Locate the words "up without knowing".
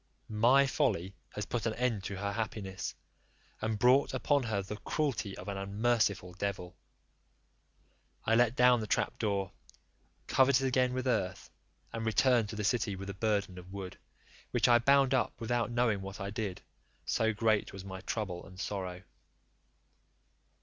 15.13-16.01